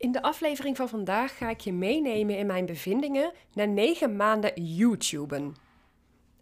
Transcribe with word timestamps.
In 0.00 0.12
de 0.12 0.22
aflevering 0.22 0.76
van 0.76 0.88
vandaag 0.88 1.36
ga 1.36 1.50
ik 1.50 1.60
je 1.60 1.72
meenemen 1.72 2.38
in 2.38 2.46
mijn 2.46 2.66
bevindingen 2.66 3.32
na 3.54 3.64
9 3.64 4.16
maanden 4.16 4.62
YouTuben. 4.62 5.54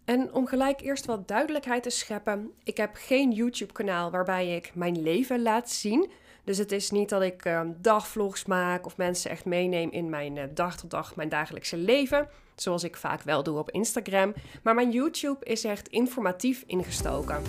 En 0.05 0.33
om 0.33 0.47
gelijk 0.47 0.81
eerst 0.81 1.05
wat 1.05 1.27
duidelijkheid 1.27 1.83
te 1.83 1.89
scheppen, 1.89 2.51
ik 2.63 2.77
heb 2.77 2.89
geen 2.93 3.31
YouTube-kanaal 3.31 4.11
waarbij 4.11 4.55
ik 4.55 4.71
mijn 4.75 5.01
leven 5.01 5.41
laat 5.41 5.69
zien. 5.69 6.09
Dus 6.43 6.57
het 6.57 6.71
is 6.71 6.91
niet 6.91 7.09
dat 7.09 7.21
ik 7.21 7.45
uh, 7.45 7.61
dagvlogs 7.77 8.45
maak 8.45 8.85
of 8.85 8.97
mensen 8.97 9.31
echt 9.31 9.45
meeneem 9.45 9.89
in 9.91 10.09
mijn 10.09 10.35
uh, 10.35 10.43
dag 10.53 10.77
tot 10.77 10.91
dag, 10.91 11.15
mijn 11.15 11.29
dagelijkse 11.29 11.77
leven. 11.77 12.29
Zoals 12.55 12.83
ik 12.83 12.97
vaak 12.97 13.21
wel 13.21 13.43
doe 13.43 13.57
op 13.57 13.71
Instagram. 13.71 14.33
Maar 14.63 14.75
mijn 14.75 14.91
YouTube 14.91 15.45
is 15.45 15.63
echt 15.63 15.87
informatief 15.87 16.63
ingestoken. 16.67 17.41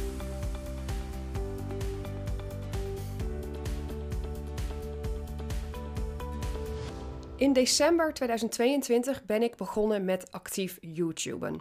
In 7.40 7.52
december 7.52 8.14
2022 8.14 9.24
ben 9.24 9.42
ik 9.42 9.56
begonnen 9.56 10.04
met 10.04 10.32
actief 10.32 10.78
YouTuben. 10.80 11.60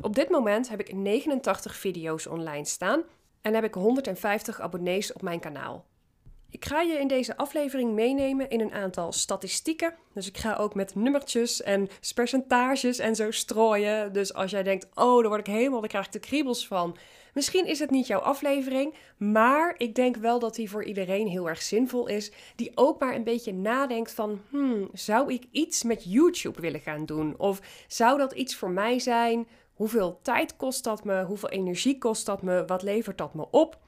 Op 0.00 0.14
dit 0.14 0.28
moment 0.28 0.68
heb 0.68 0.80
ik 0.80 0.92
89 0.94 1.76
video's 1.76 2.26
online 2.26 2.64
staan 2.64 3.02
en 3.42 3.54
heb 3.54 3.64
ik 3.64 3.74
150 3.74 4.60
abonnees 4.60 5.12
op 5.12 5.22
mijn 5.22 5.40
kanaal. 5.40 5.86
Ik 6.50 6.64
ga 6.64 6.80
je 6.80 6.98
in 6.98 7.08
deze 7.08 7.36
aflevering 7.36 7.92
meenemen 7.92 8.50
in 8.50 8.60
een 8.60 8.72
aantal 8.72 9.12
statistieken. 9.12 9.94
Dus 10.14 10.28
ik 10.28 10.38
ga 10.38 10.54
ook 10.54 10.74
met 10.74 10.94
nummertjes 10.94 11.62
en 11.62 11.88
percentages 12.14 12.98
en 12.98 13.16
zo 13.16 13.30
strooien. 13.30 14.12
Dus 14.12 14.34
als 14.34 14.50
jij 14.50 14.62
denkt, 14.62 14.86
oh, 14.94 15.20
daar 15.20 15.28
word 15.28 15.48
ik 15.48 15.54
helemaal, 15.54 15.80
daar 15.80 15.88
krijg 15.88 16.06
ik 16.06 16.12
de 16.12 16.18
kriebels 16.18 16.66
van. 16.66 16.96
Misschien 17.36 17.66
is 17.66 17.78
het 17.78 17.90
niet 17.90 18.06
jouw 18.06 18.20
aflevering, 18.20 18.94
maar 19.16 19.74
ik 19.78 19.94
denk 19.94 20.16
wel 20.16 20.38
dat 20.38 20.54
die 20.54 20.70
voor 20.70 20.84
iedereen 20.84 21.26
heel 21.26 21.48
erg 21.48 21.62
zinvol 21.62 22.06
is. 22.06 22.32
Die 22.54 22.72
ook 22.74 23.00
maar 23.00 23.14
een 23.14 23.24
beetje 23.24 23.52
nadenkt 23.52 24.12
van, 24.12 24.40
hmm, 24.50 24.88
zou 24.92 25.32
ik 25.32 25.44
iets 25.50 25.82
met 25.82 26.04
YouTube 26.04 26.60
willen 26.60 26.80
gaan 26.80 27.06
doen? 27.06 27.34
Of 27.38 27.60
zou 27.88 28.18
dat 28.18 28.32
iets 28.32 28.56
voor 28.56 28.70
mij 28.70 28.98
zijn? 28.98 29.48
Hoeveel 29.74 30.18
tijd 30.22 30.56
kost 30.56 30.84
dat 30.84 31.04
me? 31.04 31.24
Hoeveel 31.24 31.48
energie 31.48 31.98
kost 31.98 32.26
dat 32.26 32.42
me? 32.42 32.64
Wat 32.64 32.82
levert 32.82 33.18
dat 33.18 33.34
me 33.34 33.46
op? 33.50 33.78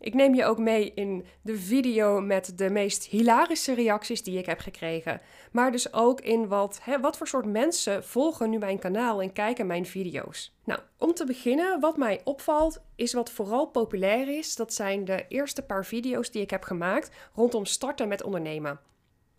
Ik 0.00 0.14
neem 0.14 0.34
je 0.34 0.44
ook 0.44 0.58
mee 0.58 0.92
in 0.94 1.24
de 1.42 1.56
video 1.56 2.20
met 2.20 2.58
de 2.58 2.70
meest 2.70 3.04
hilarische 3.04 3.74
reacties 3.74 4.22
die 4.22 4.38
ik 4.38 4.46
heb 4.46 4.58
gekregen. 4.58 5.20
Maar 5.52 5.72
dus 5.72 5.92
ook 5.92 6.20
in 6.20 6.48
wat, 6.48 6.80
hè, 6.82 7.00
wat 7.00 7.16
voor 7.16 7.28
soort 7.28 7.46
mensen 7.46 8.04
volgen 8.04 8.50
nu 8.50 8.58
mijn 8.58 8.78
kanaal 8.78 9.22
en 9.22 9.32
kijken 9.32 9.66
mijn 9.66 9.86
video's. 9.86 10.54
Nou, 10.64 10.80
om 10.98 11.14
te 11.14 11.24
beginnen, 11.24 11.80
wat 11.80 11.96
mij 11.96 12.20
opvalt, 12.24 12.80
is 12.96 13.12
wat 13.12 13.30
vooral 13.30 13.66
populair 13.66 14.28
is. 14.38 14.56
Dat 14.56 14.74
zijn 14.74 15.04
de 15.04 15.24
eerste 15.28 15.62
paar 15.62 15.84
video's 15.84 16.30
die 16.30 16.42
ik 16.42 16.50
heb 16.50 16.62
gemaakt 16.62 17.10
rondom 17.34 17.64
starten 17.64 18.08
met 18.08 18.22
ondernemen. 18.22 18.80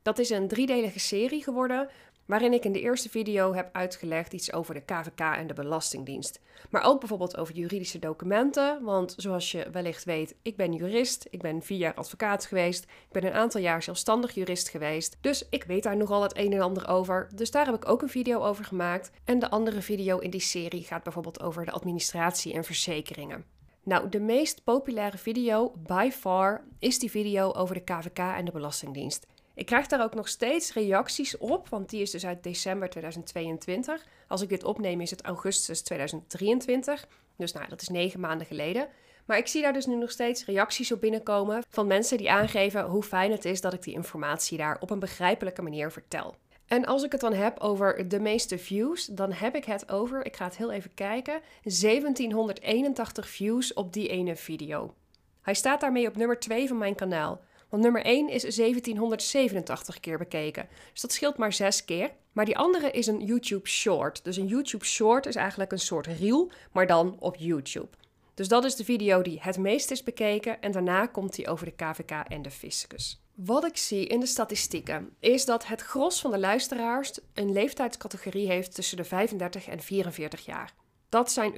Dat 0.02 0.20
is 0.20 0.30
een 0.30 0.48
driedelige 0.48 1.00
serie 1.00 1.44
geworden, 1.44 1.90
waarin 2.26 2.54
ik 2.54 2.66
in 2.66 2.72
de 2.72 2.82
eerste 2.82 3.10
video 3.10 3.54
heb 3.54 3.70
uitgelegd 3.72 4.34
iets 4.34 4.54
over 4.54 4.74
de 4.74 4.82
KVK 4.82 5.20
en 5.20 5.48
de 5.48 5.54
Belastingdienst. 5.54 6.40
Maar 6.70 6.84
ook 6.84 7.00
bijvoorbeeld 7.00 7.38
over 7.38 7.56
juridische 7.56 8.00
documenten, 8.00 8.84
want 8.84 9.14
zoals 9.18 9.52
je 9.52 9.70
wellicht 9.72 10.04
weet, 10.04 10.36
ik 10.42 10.56
ben 10.56 10.74
jurist, 10.74 11.28
ik 11.30 11.42
ben 11.42 11.62
vier 11.62 11.78
jaar 11.78 11.94
advocaat 11.94 12.46
geweest, 12.46 12.84
ik 12.84 13.12
ben 13.12 13.26
een 13.26 13.34
aantal 13.34 13.62
jaar 13.62 13.84
zelfstandig 13.84 14.34
jurist 14.34 14.70
geweest, 14.70 15.18
dus 15.22 15.48
ik 15.50 15.64
weet 15.64 15.84
daar 15.84 15.98
nogal 15.98 16.22
het 16.22 16.38
een 16.38 16.54
en 16.54 16.62
ander 16.62 16.88
over. 16.88 17.30
Dus 17.36 17.52
daar 17.52 17.66
heb 17.66 17.76
ik 17.76 17.88
ook 17.88 18.02
een 18.02 18.10
video 18.10 18.44
over 18.44 18.66
gemaakt. 18.66 19.12
En 19.24 19.40
de 19.40 19.50
andere 19.50 19.82
video 19.82 20.18
in 20.18 20.30
die 20.30 20.40
serie 20.40 20.84
gaat 20.84 21.04
bijvoorbeeld 21.04 21.42
over 21.42 21.66
de 21.66 21.72
administratie 21.72 22.54
en 22.54 22.64
verzekeringen. 22.64 23.46
Nou, 23.84 24.10
de 24.10 24.20
meest 24.20 24.64
populaire 24.64 25.18
video 25.18 25.74
by 25.78 26.10
far 26.12 26.64
is 26.80 27.00
die 27.00 27.12
video 27.12 27.52
over 27.52 27.76
de 27.76 27.84
KVK 27.84 28.20
en 28.20 28.46
de 28.46 28.52
Belastingdienst. 28.52 29.28
Ik 29.56 29.66
krijg 29.66 29.88
daar 29.88 30.04
ook 30.04 30.14
nog 30.14 30.28
steeds 30.28 30.74
reacties 30.74 31.38
op, 31.38 31.70
want 31.70 31.90
die 31.90 32.02
is 32.02 32.12
dus 32.12 32.26
uit 32.26 32.44
december 32.44 32.90
2022. 32.90 34.06
Als 34.28 34.42
ik 34.42 34.50
dit 34.50 34.64
opneem 34.64 35.02
is 35.02 35.12
het 35.12 35.22
augustus 35.22 35.82
2023. 35.82 37.08
Dus 37.36 37.52
nou, 37.54 37.70
dat 37.70 37.82
is 37.82 37.88
negen 37.88 38.20
maanden 38.20 38.48
geleden. 38.48 38.88
Maar 39.26 39.38
ik 39.38 39.48
zie 39.48 39.62
daar 39.62 39.74
dus 39.74 39.86
nu 39.86 39.96
nog 39.96 40.12
steeds 40.12 40.46
reacties 40.46 40.92
op 40.92 41.02
binnenkomen 41.02 41.64
van 41.70 41.88
mensen 41.88 42.18
die 42.18 42.32
aangeven 42.32 42.84
hoe 42.84 43.04
fijn 43.04 43.32
het 43.32 43.46
is 43.46 43.62
dat 43.62 43.74
ik 43.74 43.82
die 43.82 43.94
informatie 43.94 44.58
daar 44.58 44.78
op 44.80 44.90
een 44.90 45.00
begrijpelijke 45.00 45.62
manier 45.62 45.92
vertel. 45.92 46.36
En 46.68 46.86
als 46.86 47.04
ik 47.04 47.12
het 47.12 47.22
dan 47.22 47.34
heb 47.34 47.60
over 47.60 48.08
de 48.08 48.20
meeste 48.20 48.58
views, 48.58 49.06
dan 49.06 49.32
heb 49.32 49.56
ik 49.56 49.66
het 49.66 49.92
over, 49.92 50.26
ik 50.26 50.36
ga 50.36 50.46
het 50.46 50.58
heel 50.58 50.72
even 50.72 50.94
kijken, 50.94 51.42
1781 51.64 53.30
views 53.30 53.74
op 53.74 53.94
die 53.94 54.08
ene 54.08 54.36
video. 54.36 54.94
Hij 55.42 55.54
staat 55.54 55.82
daarmee 55.82 56.08
op 56.08 56.16
nummer 56.16 56.40
2 56.40 56.68
van 56.68 56.78
mijn 56.78 56.96
kanaal. 56.96 57.42
Want 57.76 57.88
nummer 57.88 58.06
1 58.06 58.30
is 58.30 58.42
1787 58.42 60.00
keer 60.00 60.18
bekeken. 60.18 60.68
Dus 60.92 61.02
dat 61.02 61.12
scheelt 61.12 61.38
maar 61.38 61.54
6 61.54 61.86
keer. 61.86 62.12
Maar 62.32 62.46
die 62.46 62.58
andere 62.58 62.92
is 62.92 63.08
een 63.08 63.26
YouTube 63.26 63.70
Short. 63.70 64.24
Dus 64.24 64.38
een 64.38 64.48
YouTube 64.48 64.86
Short 64.86 65.26
is 65.26 65.36
eigenlijk 65.36 65.72
een 65.72 65.80
soort 65.80 66.08
reel, 66.08 66.52
maar 66.72 66.88
dan 66.88 67.16
op 67.20 67.36
YouTube. 67.36 67.88
Dus 68.34 68.48
dat 68.48 68.64
is 68.66 68.76
de 68.76 68.84
video 68.84 69.22
die 69.22 69.40
het 69.42 69.58
meest 69.58 69.92
is 69.92 70.04
bekeken. 70.04 70.62
En 70.62 70.72
daarna 70.72 71.06
komt 71.06 71.36
die 71.36 71.48
over 71.48 71.66
de 71.66 71.72
KVK 71.72 72.12
en 72.12 72.42
de 72.42 72.52
fiscus. 72.52 73.22
Wat 73.34 73.66
ik 73.66 73.78
zie 73.78 74.08
in 74.08 74.20
de 74.20 74.26
statistieken 74.26 75.10
is 75.20 75.46
dat 75.46 75.68
het 75.68 75.82
gros 75.82 76.22
van 76.22 76.32
de 76.32 76.40
luisteraars 76.40 77.20
een 77.34 77.52
leeftijdscategorie 77.52 78.48
heeft 78.48 78.76
tussen 78.76 78.98
de 78.98 79.04
35 79.04 79.68
en 79.68 79.80
44 79.80 80.46
jaar. 80.46 80.74
Dat 81.10 81.32
zijn 81.32 81.54
34% 81.54 81.58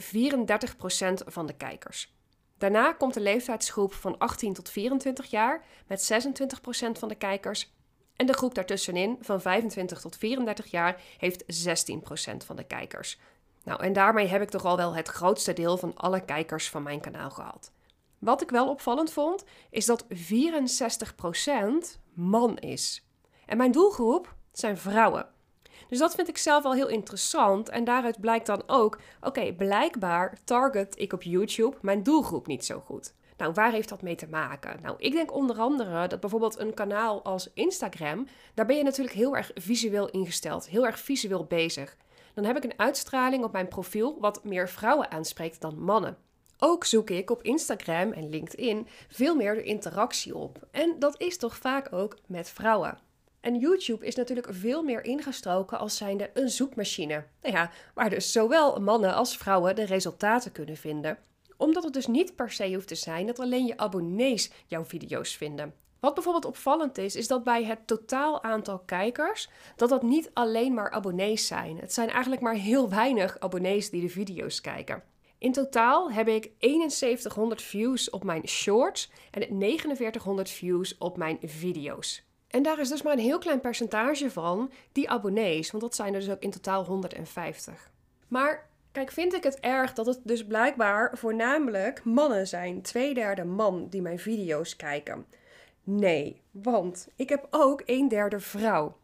van 1.25 1.45
de 1.45 1.55
kijkers. 1.57 2.16
Daarna 2.57 2.93
komt 2.93 3.13
de 3.13 3.21
leeftijdsgroep 3.21 3.93
van 3.93 4.17
18 4.17 4.53
tot 4.53 4.69
24 4.69 5.25
jaar 5.25 5.63
met 5.87 6.11
26% 6.11 6.99
van 6.99 7.07
de 7.07 7.15
kijkers. 7.15 7.71
En 8.15 8.25
de 8.25 8.33
groep 8.33 8.55
daartussenin 8.55 9.17
van 9.21 9.41
25 9.41 10.01
tot 10.01 10.17
34 10.17 10.65
jaar 10.65 11.01
heeft 11.17 11.43
16% 11.43 12.37
van 12.45 12.55
de 12.55 12.63
kijkers. 12.63 13.19
Nou, 13.63 13.83
en 13.83 13.93
daarmee 13.93 14.27
heb 14.27 14.41
ik 14.41 14.49
toch 14.49 14.65
al 14.65 14.77
wel 14.77 14.95
het 14.95 15.07
grootste 15.07 15.53
deel 15.53 15.77
van 15.77 15.95
alle 15.95 16.25
kijkers 16.25 16.69
van 16.69 16.83
mijn 16.83 16.99
kanaal 16.99 17.29
gehad. 17.29 17.71
Wat 18.19 18.41
ik 18.41 18.49
wel 18.49 18.69
opvallend 18.69 19.11
vond, 19.11 19.43
is 19.69 19.85
dat 19.85 20.05
64% 20.05 20.07
man 22.13 22.57
is. 22.57 23.07
En 23.45 23.57
mijn 23.57 23.71
doelgroep 23.71 24.35
zijn 24.51 24.77
vrouwen. 24.77 25.29
Dus 25.89 25.99
dat 25.99 26.15
vind 26.15 26.27
ik 26.27 26.37
zelf 26.37 26.63
wel 26.63 26.73
heel 26.73 26.87
interessant. 26.87 27.69
En 27.69 27.83
daaruit 27.83 28.19
blijkt 28.19 28.45
dan 28.45 28.63
ook: 28.67 28.99
oké, 29.21 29.53
blijkbaar 29.53 30.37
target 30.43 30.99
ik 30.99 31.13
op 31.13 31.23
YouTube 31.23 31.77
mijn 31.81 32.03
doelgroep 32.03 32.47
niet 32.47 32.65
zo 32.65 32.79
goed. 32.79 33.13
Nou, 33.37 33.53
waar 33.53 33.71
heeft 33.71 33.89
dat 33.89 34.01
mee 34.01 34.15
te 34.15 34.27
maken? 34.27 34.79
Nou, 34.81 34.95
ik 34.97 35.11
denk 35.11 35.33
onder 35.33 35.57
andere 35.57 36.07
dat 36.07 36.19
bijvoorbeeld 36.19 36.59
een 36.59 36.73
kanaal 36.73 37.23
als 37.23 37.49
Instagram, 37.53 38.27
daar 38.53 38.65
ben 38.65 38.77
je 38.77 38.83
natuurlijk 38.83 39.15
heel 39.15 39.35
erg 39.35 39.51
visueel 39.55 40.09
ingesteld, 40.09 40.67
heel 40.67 40.85
erg 40.85 40.99
visueel 40.99 41.45
bezig. 41.45 41.97
Dan 42.33 42.45
heb 42.45 42.57
ik 42.57 42.63
een 42.63 42.79
uitstraling 42.79 43.43
op 43.43 43.51
mijn 43.51 43.67
profiel 43.67 44.17
wat 44.19 44.43
meer 44.43 44.69
vrouwen 44.69 45.11
aanspreekt 45.11 45.61
dan 45.61 45.79
mannen. 45.79 46.17
Ook 46.59 46.83
zoek 46.83 47.09
ik 47.09 47.29
op 47.29 47.43
Instagram 47.43 48.11
en 48.11 48.29
LinkedIn 48.29 48.87
veel 49.07 49.35
meer 49.35 49.55
de 49.55 49.63
interactie 49.63 50.35
op. 50.35 50.67
En 50.71 50.95
dat 50.99 51.21
is 51.21 51.37
toch 51.37 51.57
vaak 51.57 51.93
ook 51.93 52.17
met 52.27 52.49
vrouwen. 52.49 52.97
En 53.41 53.59
YouTube 53.59 54.05
is 54.05 54.15
natuurlijk 54.15 54.47
veel 54.51 54.83
meer 54.83 55.03
ingestroken 55.03 55.79
als 55.79 55.97
zijnde 55.97 56.29
een 56.33 56.49
zoekmachine. 56.49 57.23
Nou 57.41 57.55
ja, 57.55 57.71
waar 57.93 58.09
dus 58.09 58.31
zowel 58.31 58.79
mannen 58.79 59.13
als 59.13 59.37
vrouwen 59.37 59.75
de 59.75 59.85
resultaten 59.85 60.51
kunnen 60.51 60.77
vinden. 60.77 61.17
Omdat 61.57 61.83
het 61.83 61.93
dus 61.93 62.07
niet 62.07 62.35
per 62.35 62.51
se 62.51 62.73
hoeft 62.73 62.87
te 62.87 62.95
zijn 62.95 63.25
dat 63.25 63.39
alleen 63.39 63.65
je 63.65 63.77
abonnees 63.77 64.51
jouw 64.65 64.85
video's 64.85 65.35
vinden. 65.35 65.73
Wat 65.99 66.13
bijvoorbeeld 66.13 66.45
opvallend 66.45 66.97
is, 66.97 67.15
is 67.15 67.27
dat 67.27 67.43
bij 67.43 67.63
het 67.63 67.87
totaal 67.87 68.43
aantal 68.43 68.79
kijkers, 68.79 69.49
dat 69.75 69.89
dat 69.89 70.03
niet 70.03 70.29
alleen 70.33 70.73
maar 70.73 70.91
abonnees 70.91 71.47
zijn. 71.47 71.77
Het 71.77 71.93
zijn 71.93 72.09
eigenlijk 72.09 72.41
maar 72.41 72.53
heel 72.53 72.89
weinig 72.89 73.39
abonnees 73.39 73.89
die 73.89 74.01
de 74.01 74.09
video's 74.09 74.61
kijken. 74.61 75.03
In 75.37 75.51
totaal 75.51 76.11
heb 76.11 76.27
ik 76.27 76.51
7100 76.59 77.61
views 77.61 78.09
op 78.09 78.23
mijn 78.23 78.47
shorts 78.47 79.11
en 79.31 79.41
4900 79.41 80.49
views 80.49 80.97
op 80.97 81.17
mijn 81.17 81.37
video's. 81.41 82.26
En 82.47 82.63
daar 82.63 82.79
is 82.79 82.89
dus 82.89 83.01
maar 83.01 83.13
een 83.13 83.19
heel 83.19 83.37
klein 83.37 83.59
percentage 83.59 84.31
van 84.31 84.71
die 84.91 85.09
abonnees, 85.09 85.71
want 85.71 85.83
dat 85.83 85.95
zijn 85.95 86.13
er 86.13 86.19
dus 86.19 86.29
ook 86.29 86.41
in 86.41 86.51
totaal 86.51 86.85
150. 86.85 87.91
Maar 88.27 88.69
kijk, 88.91 89.11
vind 89.11 89.33
ik 89.33 89.43
het 89.43 89.59
erg 89.59 89.93
dat 89.93 90.05
het 90.05 90.19
dus 90.23 90.45
blijkbaar 90.45 91.17
voornamelijk 91.17 92.03
mannen 92.03 92.47
zijn, 92.47 92.81
twee 92.81 93.13
derde 93.13 93.43
man, 93.43 93.87
die 93.89 94.01
mijn 94.01 94.19
video's 94.19 94.75
kijken? 94.75 95.25
Nee, 95.83 96.41
want 96.51 97.07
ik 97.15 97.29
heb 97.29 97.47
ook 97.49 97.81
een 97.85 98.07
derde 98.07 98.39
vrouw. 98.39 98.97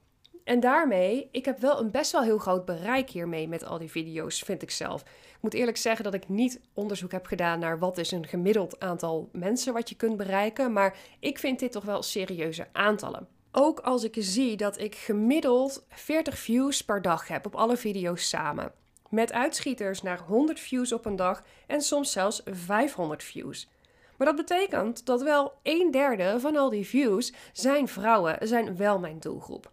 En 0.44 0.60
daarmee, 0.60 1.30
ik 1.32 1.46
heb 1.46 1.60
wel 1.60 1.80
een 1.80 1.92
best 1.92 2.12
wel 2.12 2.24
heel 2.24 2.38
groot 2.38 2.66
bereik 2.66 3.10
hiermee 3.10 3.48
met 3.48 3.66
al 3.66 3.78
die 3.78 3.92
video's, 3.92 4.42
vind 4.42 4.62
ik 4.62 4.72
zelf. 4.72 5.02
Ik 5.02 5.38
moet 5.42 5.54
eerlijk 5.54 5.78
zeggen 5.78 6.04
dat 6.04 6.14
ik 6.14 6.30
niet 6.30 6.62
onderzoek 6.74 7.12
heb 7.12 7.26
gedaan 7.26 7.60
naar 7.60 7.80
wat 7.80 7.98
is 7.98 8.12
een 8.12 8.28
gemiddeld 8.28 8.80
aantal 8.80 9.30
mensen 9.32 9.74
wat 9.74 9.90
je 9.90 9.96
kunt 9.96 10.18
bereiken, 10.18 10.74
maar 10.74 10.98
ik 11.20 11.40
vind 11.40 11.60
dit 11.60 11.72
toch 11.72 11.84
wel 11.86 12.02
serieuze 12.02 12.68
aantallen. 12.72 13.28
Ook 13.56 13.80
als 13.80 14.04
ik 14.04 14.16
zie 14.18 14.58
dat 14.58 14.80
ik 14.80 14.96
gemiddeld 14.96 15.86
40 15.90 16.38
views 16.38 16.84
per 16.84 17.02
dag 17.02 17.28
heb 17.28 17.46
op 17.46 17.56
alle 17.56 17.78
video's 17.78 18.30
samen. 18.30 18.72
Met 19.10 19.32
uitschieters 19.32 20.02
naar 20.02 20.20
100 20.20 20.60
views 20.60 20.92
op 20.92 21.06
een 21.06 21.16
dag 21.16 21.44
en 21.68 21.82
soms 21.82 22.12
zelfs 22.12 22.42
500 22.46 23.24
views. 23.24 23.70
Maar 24.18 24.28
dat 24.28 24.36
betekent 24.36 25.06
dat 25.06 25.22
wel 25.22 25.54
een 25.64 25.92
derde 25.92 26.40
van 26.40 26.56
al 26.56 26.70
die 26.70 26.86
views 26.86 27.34
zijn 27.52 27.88
vrouwen, 27.88 28.48
zijn 28.48 28.78
wel 28.78 29.00
mijn 29.00 29.20
doelgroep. 29.20 29.72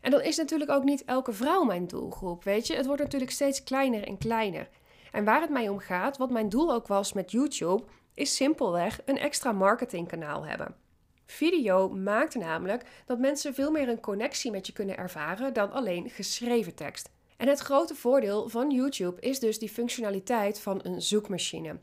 En 0.00 0.10
dan 0.10 0.20
is 0.20 0.36
natuurlijk 0.36 0.70
ook 0.70 0.84
niet 0.84 1.04
elke 1.04 1.32
vrouw 1.32 1.64
mijn 1.64 1.86
doelgroep, 1.86 2.44
weet 2.44 2.66
je. 2.66 2.76
Het 2.76 2.86
wordt 2.86 3.02
natuurlijk 3.02 3.30
steeds 3.30 3.62
kleiner 3.62 4.06
en 4.06 4.18
kleiner. 4.18 4.68
En 5.12 5.24
waar 5.24 5.40
het 5.40 5.50
mij 5.50 5.68
om 5.68 5.78
gaat, 5.78 6.16
wat 6.16 6.30
mijn 6.30 6.48
doel 6.48 6.72
ook 6.72 6.86
was 6.86 7.12
met 7.12 7.30
YouTube, 7.30 7.84
is 8.14 8.36
simpelweg 8.36 9.00
een 9.04 9.18
extra 9.18 9.52
marketingkanaal 9.52 10.46
hebben. 10.46 10.81
Video 11.32 11.88
maakt 11.88 12.34
namelijk 12.34 12.84
dat 13.06 13.18
mensen 13.18 13.54
veel 13.54 13.70
meer 13.70 13.88
een 13.88 14.00
connectie 14.00 14.50
met 14.50 14.66
je 14.66 14.72
kunnen 14.72 14.96
ervaren 14.96 15.52
dan 15.52 15.72
alleen 15.72 16.10
geschreven 16.10 16.74
tekst. 16.74 17.10
En 17.36 17.48
het 17.48 17.58
grote 17.58 17.94
voordeel 17.94 18.48
van 18.48 18.70
YouTube 18.70 19.20
is 19.20 19.38
dus 19.38 19.58
die 19.58 19.68
functionaliteit 19.68 20.60
van 20.60 20.80
een 20.82 21.02
zoekmachine. 21.02 21.78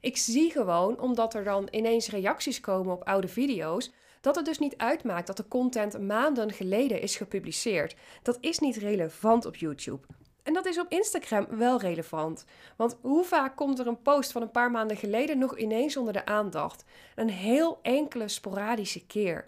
Ik 0.00 0.16
zie 0.16 0.50
gewoon, 0.50 1.00
omdat 1.00 1.34
er 1.34 1.44
dan 1.44 1.68
ineens 1.70 2.08
reacties 2.08 2.60
komen 2.60 2.92
op 2.94 3.04
oude 3.04 3.28
video's, 3.28 3.92
dat 4.20 4.36
het 4.36 4.44
dus 4.44 4.58
niet 4.58 4.76
uitmaakt 4.76 5.26
dat 5.26 5.36
de 5.36 5.48
content 5.48 6.00
maanden 6.00 6.52
geleden 6.52 7.00
is 7.00 7.16
gepubliceerd. 7.16 7.96
Dat 8.22 8.38
is 8.40 8.58
niet 8.58 8.76
relevant 8.76 9.46
op 9.46 9.56
YouTube. 9.56 10.06
En 10.42 10.52
dat 10.52 10.66
is 10.66 10.78
op 10.78 10.86
Instagram 10.88 11.46
wel 11.50 11.80
relevant. 11.80 12.44
Want 12.76 12.96
hoe 13.00 13.24
vaak 13.24 13.56
komt 13.56 13.78
er 13.78 13.86
een 13.86 14.02
post 14.02 14.32
van 14.32 14.42
een 14.42 14.50
paar 14.50 14.70
maanden 14.70 14.96
geleden 14.96 15.38
nog 15.38 15.58
ineens 15.58 15.96
onder 15.96 16.12
de 16.12 16.26
aandacht? 16.26 16.84
Een 17.14 17.30
heel 17.30 17.78
enkele 17.82 18.28
sporadische 18.28 19.06
keer. 19.06 19.44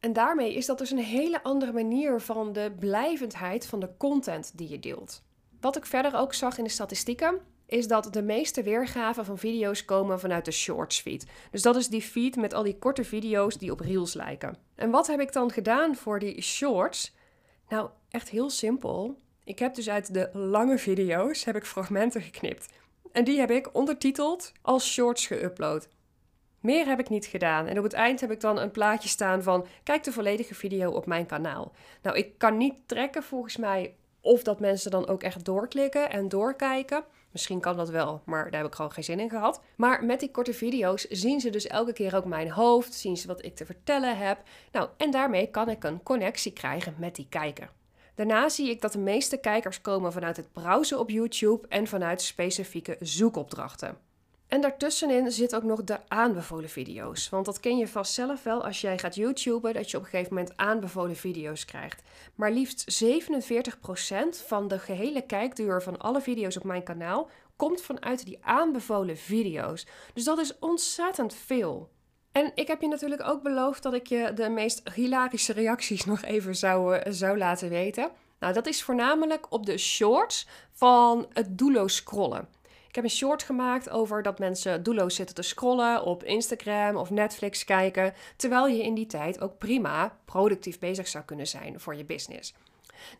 En 0.00 0.12
daarmee 0.12 0.54
is 0.54 0.66
dat 0.66 0.78
dus 0.78 0.90
een 0.90 0.98
hele 0.98 1.42
andere 1.42 1.72
manier 1.72 2.20
van 2.20 2.52
de 2.52 2.72
blijvendheid 2.78 3.66
van 3.66 3.80
de 3.80 3.90
content 3.96 4.58
die 4.58 4.68
je 4.68 4.80
deelt. 4.80 5.22
Wat 5.60 5.76
ik 5.76 5.86
verder 5.86 6.14
ook 6.14 6.34
zag 6.34 6.58
in 6.58 6.64
de 6.64 6.70
statistieken, 6.70 7.40
is 7.66 7.86
dat 7.86 8.12
de 8.12 8.22
meeste 8.22 8.62
weergaven 8.62 9.24
van 9.24 9.38
video's 9.38 9.84
komen 9.84 10.20
vanuit 10.20 10.44
de 10.44 10.50
Shorts 10.50 11.00
feed. 11.00 11.26
Dus 11.50 11.62
dat 11.62 11.76
is 11.76 11.88
die 11.88 12.02
feed 12.02 12.36
met 12.36 12.54
al 12.54 12.62
die 12.62 12.78
korte 12.78 13.04
video's 13.04 13.58
die 13.58 13.72
op 13.72 13.80
reels 13.80 14.14
lijken. 14.14 14.56
En 14.74 14.90
wat 14.90 15.06
heb 15.06 15.20
ik 15.20 15.32
dan 15.32 15.50
gedaan 15.50 15.96
voor 15.96 16.18
die 16.18 16.42
shorts? 16.42 17.14
Nou, 17.68 17.90
echt 18.08 18.28
heel 18.28 18.50
simpel. 18.50 19.18
Ik 19.48 19.58
heb 19.58 19.74
dus 19.74 19.88
uit 19.88 20.14
de 20.14 20.30
lange 20.32 20.78
video's 20.78 21.44
heb 21.44 21.56
ik 21.56 21.64
fragmenten 21.64 22.22
geknipt. 22.22 22.68
En 23.12 23.24
die 23.24 23.38
heb 23.38 23.50
ik 23.50 23.74
ondertiteld 23.74 24.52
als 24.62 24.92
shorts 24.92 25.32
geüpload. 25.32 25.88
Meer 26.60 26.86
heb 26.86 26.98
ik 26.98 27.08
niet 27.08 27.26
gedaan. 27.26 27.66
En 27.66 27.78
op 27.78 27.84
het 27.84 27.92
eind 27.92 28.20
heb 28.20 28.30
ik 28.30 28.40
dan 28.40 28.58
een 28.58 28.70
plaatje 28.70 29.08
staan 29.08 29.42
van: 29.42 29.66
kijk 29.82 30.04
de 30.04 30.12
volledige 30.12 30.54
video 30.54 30.90
op 30.90 31.06
mijn 31.06 31.26
kanaal. 31.26 31.72
Nou, 32.02 32.16
ik 32.16 32.38
kan 32.38 32.56
niet 32.56 32.74
trekken 32.86 33.22
volgens 33.22 33.56
mij 33.56 33.94
of 34.20 34.42
dat 34.42 34.60
mensen 34.60 34.90
dan 34.90 35.08
ook 35.08 35.22
echt 35.22 35.44
doorklikken 35.44 36.10
en 36.10 36.28
doorkijken. 36.28 37.04
Misschien 37.30 37.60
kan 37.60 37.76
dat 37.76 37.88
wel, 37.90 38.22
maar 38.24 38.50
daar 38.50 38.60
heb 38.60 38.70
ik 38.70 38.74
gewoon 38.74 38.92
geen 38.92 39.04
zin 39.04 39.20
in 39.20 39.30
gehad. 39.30 39.62
Maar 39.76 40.04
met 40.04 40.20
die 40.20 40.30
korte 40.30 40.54
video's 40.54 41.02
zien 41.02 41.40
ze 41.40 41.50
dus 41.50 41.66
elke 41.66 41.92
keer 41.92 42.16
ook 42.16 42.24
mijn 42.24 42.50
hoofd, 42.50 42.94
zien 42.94 43.16
ze 43.16 43.26
wat 43.26 43.44
ik 43.44 43.56
te 43.56 43.66
vertellen 43.66 44.18
heb. 44.18 44.42
Nou, 44.72 44.88
en 44.96 45.10
daarmee 45.10 45.46
kan 45.46 45.68
ik 45.68 45.84
een 45.84 46.02
connectie 46.02 46.52
krijgen 46.52 46.94
met 46.98 47.14
die 47.14 47.26
kijker. 47.28 47.76
Daarna 48.18 48.48
zie 48.48 48.70
ik 48.70 48.80
dat 48.80 48.92
de 48.92 48.98
meeste 48.98 49.36
kijkers 49.36 49.80
komen 49.80 50.12
vanuit 50.12 50.36
het 50.36 50.52
browsen 50.52 50.98
op 50.98 51.10
YouTube 51.10 51.68
en 51.68 51.86
vanuit 51.86 52.22
specifieke 52.22 52.96
zoekopdrachten. 53.00 53.98
En 54.46 54.60
daartussenin 54.60 55.30
zit 55.30 55.54
ook 55.54 55.62
nog 55.62 55.84
de 55.84 55.98
aanbevolen 56.08 56.68
video's. 56.68 57.28
Want 57.28 57.46
dat 57.46 57.60
ken 57.60 57.78
je 57.78 57.88
vast 57.88 58.12
zelf 58.12 58.42
wel 58.42 58.64
als 58.64 58.80
jij 58.80 58.98
gaat 58.98 59.14
YouTuben, 59.14 59.74
dat 59.74 59.90
je 59.90 59.96
op 59.96 60.02
een 60.02 60.08
gegeven 60.08 60.34
moment 60.34 60.56
aanbevolen 60.56 61.16
video's 61.16 61.64
krijgt. 61.64 62.02
Maar 62.34 62.52
liefst 62.52 63.04
47% 63.04 64.46
van 64.46 64.68
de 64.68 64.78
gehele 64.78 65.22
kijkduur 65.22 65.82
van 65.82 65.98
alle 65.98 66.20
video's 66.20 66.56
op 66.56 66.64
mijn 66.64 66.82
kanaal 66.82 67.30
komt 67.56 67.82
vanuit 67.82 68.24
die 68.24 68.38
aanbevolen 68.40 69.16
video's. 69.16 69.86
Dus 70.14 70.24
dat 70.24 70.38
is 70.38 70.58
ontzettend 70.58 71.34
veel. 71.34 71.90
En 72.38 72.52
ik 72.54 72.66
heb 72.66 72.80
je 72.80 72.88
natuurlijk 72.88 73.28
ook 73.28 73.42
beloofd 73.42 73.82
dat 73.82 73.94
ik 73.94 74.06
je 74.06 74.32
de 74.34 74.48
meest 74.48 74.82
hilarische 74.94 75.52
reacties 75.52 76.04
nog 76.12 76.22
even 76.22 76.56
zou, 76.56 76.96
eh, 76.96 77.12
zou 77.12 77.38
laten 77.38 77.68
weten. 77.68 78.10
Nou, 78.38 78.52
dat 78.54 78.66
is 78.66 78.82
voornamelijk 78.82 79.52
op 79.52 79.66
de 79.66 79.78
shorts 79.78 80.46
van 80.72 81.26
het 81.32 81.58
doelloos 81.58 81.94
scrollen. 81.94 82.48
Ik 82.88 82.94
heb 82.94 83.04
een 83.04 83.10
short 83.10 83.42
gemaakt 83.42 83.90
over 83.90 84.22
dat 84.22 84.38
mensen 84.38 84.82
doelloos 84.82 85.14
zitten 85.14 85.34
te 85.34 85.42
scrollen 85.42 86.04
op 86.04 86.24
Instagram 86.24 86.96
of 86.96 87.10
Netflix 87.10 87.64
kijken, 87.64 88.14
terwijl 88.36 88.66
je 88.66 88.82
in 88.82 88.94
die 88.94 89.06
tijd 89.06 89.40
ook 89.40 89.58
prima 89.58 90.16
productief 90.24 90.78
bezig 90.78 91.08
zou 91.08 91.24
kunnen 91.24 91.46
zijn 91.46 91.80
voor 91.80 91.96
je 91.96 92.04
business. 92.04 92.54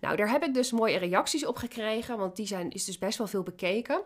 Nou, 0.00 0.16
daar 0.16 0.30
heb 0.30 0.42
ik 0.42 0.54
dus 0.54 0.72
mooie 0.72 0.98
reacties 0.98 1.46
op 1.46 1.56
gekregen, 1.56 2.18
want 2.18 2.36
die 2.36 2.46
zijn, 2.46 2.70
is 2.70 2.84
dus 2.84 2.98
best 2.98 3.18
wel 3.18 3.26
veel 3.26 3.42
bekeken. 3.42 4.00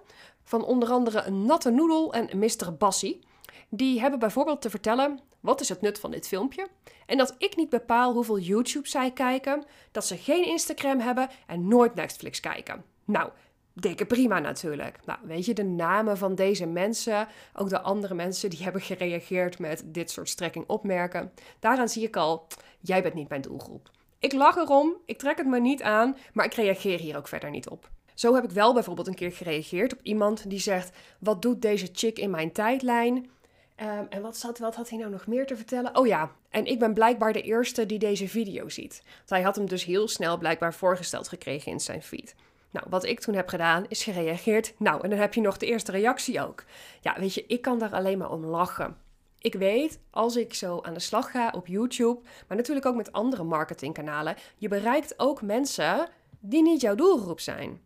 Van 0.45 0.65
onder 0.65 0.91
andere 0.91 1.31
natte 1.31 1.71
noedel 1.71 2.13
en 2.13 2.39
Mr. 2.39 2.75
Bassie. 2.79 3.31
Die 3.75 4.01
hebben 4.01 4.19
bijvoorbeeld 4.19 4.61
te 4.61 4.71
vertellen: 4.71 5.21
wat 5.41 5.61
is 5.61 5.69
het 5.69 5.81
nut 5.81 6.01
van 6.01 6.11
dit 6.11 6.29
filmpje? 6.29 6.67
En 7.07 7.17
dat 7.17 7.35
ik 7.39 7.57
niet 7.57 7.69
bepaal 7.69 8.13
hoeveel 8.13 8.39
YouTube 8.39 8.89
zij 8.89 9.11
kijken, 9.11 9.65
dat 9.91 10.07
ze 10.07 10.17
geen 10.17 10.47
Instagram 10.47 11.01
hebben 11.01 11.29
en 11.47 11.69
nooit 11.69 11.95
Netflix 11.95 12.41
kijken. 12.41 12.85
Nou, 13.05 13.31
dikke 13.73 14.07
prima 14.07 14.39
natuurlijk. 14.39 14.99
Nou, 15.05 15.19
weet 15.23 15.45
je, 15.45 15.55
de 15.55 15.65
namen 15.65 16.19
van 16.19 16.35
deze 16.35 16.67
mensen, 16.67 17.29
ook 17.55 17.69
de 17.69 17.81
andere 17.81 18.15
mensen 18.15 18.51
die 18.51 18.63
hebben 18.65 18.83
gereageerd 18.83 19.59
met 19.59 19.83
dit 19.87 20.11
soort 20.11 20.29
strekking 20.29 20.65
opmerken. 20.69 21.33
Daaraan 21.59 21.89
zie 21.89 22.03
ik 22.03 22.17
al, 22.17 22.47
jij 22.81 23.03
bent 23.03 23.15
niet 23.15 23.29
mijn 23.29 23.43
doelgroep. 23.43 23.91
Ik 24.19 24.33
lach 24.33 24.57
erom, 24.57 24.97
ik 25.07 25.19
trek 25.19 25.37
het 25.37 25.47
me 25.47 25.61
niet 25.61 25.83
aan, 25.83 26.17
maar 26.33 26.45
ik 26.45 26.55
reageer 26.55 26.99
hier 26.99 27.17
ook 27.17 27.29
verder 27.29 27.51
niet 27.51 27.69
op. 27.69 27.91
Zo 28.15 28.35
heb 28.35 28.45
ik 28.45 28.51
wel 28.51 28.75
bijvoorbeeld 28.75 29.07
een 29.07 29.15
keer 29.15 29.33
gereageerd 29.33 29.93
op 29.93 30.01
iemand 30.03 30.51
die 30.51 30.59
zegt: 30.59 30.97
Wat 31.19 31.43
doet 31.43 31.63
deze 31.63 31.89
chick 31.93 32.19
in 32.19 32.31
mijn 32.31 32.53
tijdlijn? 32.53 33.31
Ehm, 33.75 34.05
en 34.09 34.23
wat, 34.23 34.59
wat 34.59 34.75
had 34.75 34.89
hij 34.89 34.99
nou 34.99 35.11
nog 35.11 35.27
meer 35.27 35.47
te 35.47 35.57
vertellen? 35.57 35.97
Oh 35.97 36.07
ja, 36.07 36.33
en 36.51 36.67
ik 36.67 36.79
ben 36.79 36.95
blijkbaar 36.95 37.33
de 37.33 37.43
eerste 37.43 37.87
die 37.87 37.99
deze 37.99 38.29
video 38.29 38.69
ziet. 38.69 39.03
Want 39.17 39.31
hij 39.31 39.43
had 39.43 39.57
hem 39.57 39.67
dus 39.67 39.85
heel 39.85 40.09
snel 40.09 40.39
blijkbaar 40.39 40.75
voorgesteld 40.75 41.29
gekregen 41.29 41.73
in 41.73 41.81
zijn 41.81 42.03
feed. 42.03 42.35
Nou, 42.71 42.87
wat 42.91 43.05
ik 43.05 43.21
toen 43.21 43.35
heb 43.35 43.49
gedaan, 43.49 43.85
is 43.89 44.03
gereageerd. 44.03 44.75
Nou, 44.79 45.03
en 45.03 45.11
dan 45.11 45.19
heb 45.19 45.35
je 45.35 45.41
nog 45.41 45.57
de 45.57 45.67
eerste 45.67 45.91
reactie 45.93 46.43
ook. 46.43 46.65
Ja, 47.01 47.17
weet 47.19 47.35
je, 47.35 47.45
ik 47.47 47.63
kan 47.63 47.79
daar 47.79 47.93
alleen 47.93 48.19
maar 48.19 48.31
om 48.31 48.45
lachen. 48.45 48.97
Ik 49.39 49.55
weet, 49.55 50.01
als 50.11 50.37
ik 50.37 50.55
zo 50.55 50.81
aan 50.81 50.95
de 50.95 51.01
slag 51.01 51.31
ga 51.31 51.53
op 51.57 51.67
YouTube, 51.67 52.21
maar 52.49 52.57
natuurlijk 52.57 52.87
ook 52.87 52.97
met 52.97 53.13
andere 53.13 53.45
marketingkanalen, 53.45 54.37
je 54.57 54.69
bereikt 54.69 55.15
ook 55.17 55.43
mensen 55.43 56.09
die 56.41 56.63
niet 56.63 56.81
jouw 56.81 56.95
doelgroep 56.95 57.41
zijn. 57.41 57.81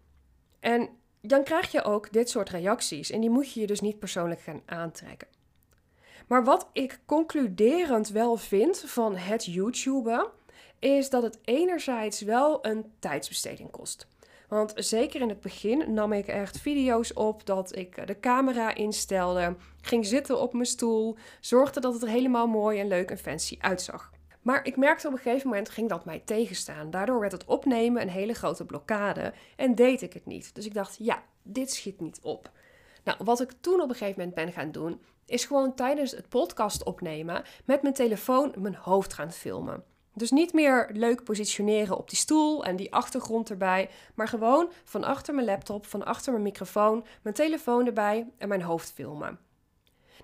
En 0.60 0.88
dan 1.20 1.44
krijg 1.44 1.72
je 1.72 1.84
ook 1.84 2.12
dit 2.12 2.30
soort 2.30 2.50
reacties 2.50 3.10
en 3.10 3.20
die 3.20 3.30
moet 3.30 3.52
je 3.52 3.60
je 3.60 3.66
dus 3.66 3.80
niet 3.80 3.98
persoonlijk 3.98 4.40
gaan 4.40 4.62
aantrekken. 4.66 5.28
Maar 6.26 6.44
wat 6.44 6.69
ik 6.73 7.00
concluderend 7.06 8.08
wel 8.08 8.37
vind 8.37 8.78
van 8.87 9.17
het 9.17 9.44
YouTuben, 9.44 10.26
is 10.78 11.11
dat 11.11 11.23
het 11.23 11.38
enerzijds 11.44 12.20
wel 12.20 12.67
een 12.67 12.93
tijdsbesteding 12.98 13.70
kost. 13.70 14.06
Want 14.48 14.72
zeker 14.77 15.20
in 15.20 15.29
het 15.29 15.41
begin 15.41 15.94
nam 15.94 16.12
ik 16.12 16.27
echt 16.27 16.58
video's 16.60 17.10
op 17.15 17.46
dat 17.46 17.77
ik 17.77 18.06
de 18.06 18.20
camera 18.20 18.74
instelde, 18.74 19.56
ging 19.81 20.06
zitten 20.06 20.41
op 20.41 20.53
mijn 20.53 20.67
stoel, 20.67 21.17
zorgde 21.41 21.81
dat 21.81 21.93
het 21.93 22.03
er 22.03 22.08
helemaal 22.08 22.46
mooi 22.46 22.81
en 22.81 22.89
leuk 22.89 23.10
en 23.10 23.19
fancy 23.19 23.56
uitzag. 23.60 24.10
Maar 24.43 24.67
ik 24.67 24.77
merkte 24.77 25.06
op 25.06 25.12
een 25.12 25.19
gegeven 25.19 25.48
moment 25.48 25.69
ging 25.69 25.89
dat 25.89 26.05
mij 26.05 26.22
tegenstaan. 26.24 26.91
Daardoor 26.91 27.20
werd 27.20 27.32
het 27.32 27.44
opnemen 27.44 28.03
een 28.03 28.08
hele 28.08 28.34
grote 28.34 28.65
blokkade 28.65 29.32
en 29.56 29.74
deed 29.74 30.03
ik 30.03 30.12
het 30.12 30.27
niet. 30.27 30.55
Dus 30.55 30.67
ik 30.67 30.74
dacht, 30.74 30.96
ja, 30.98 31.22
dit 31.43 31.72
schiet 31.72 32.00
niet 32.00 32.19
op. 32.22 32.50
Nou, 33.05 33.19
wat 33.24 33.41
ik 33.41 33.53
toen 33.60 33.81
op 33.81 33.89
een 33.89 33.94
gegeven 33.94 34.19
moment 34.19 34.34
ben 34.34 34.53
gaan 34.53 34.72
doen, 34.72 35.00
is 35.26 35.44
gewoon 35.44 35.74
tijdens 35.74 36.10
het 36.10 36.28
podcast 36.28 36.84
opnemen 36.84 37.44
met 37.64 37.82
mijn 37.82 37.94
telefoon 37.94 38.54
mijn 38.58 38.74
hoofd 38.74 39.12
gaan 39.12 39.32
filmen. 39.32 39.84
Dus 40.14 40.30
niet 40.30 40.52
meer 40.52 40.90
leuk 40.92 41.24
positioneren 41.24 41.96
op 41.96 42.08
die 42.08 42.18
stoel 42.18 42.64
en 42.64 42.76
die 42.76 42.92
achtergrond 42.92 43.50
erbij, 43.50 43.90
maar 44.14 44.28
gewoon 44.28 44.70
van 44.84 45.04
achter 45.04 45.34
mijn 45.34 45.46
laptop, 45.46 45.86
van 45.86 46.04
achter 46.04 46.32
mijn 46.32 46.44
microfoon, 46.44 47.04
mijn 47.22 47.34
telefoon 47.34 47.86
erbij 47.86 48.26
en 48.38 48.48
mijn 48.48 48.62
hoofd 48.62 48.92
filmen. 48.92 49.38